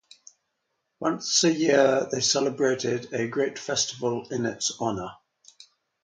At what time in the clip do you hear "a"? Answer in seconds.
1.43-1.53, 3.13-3.27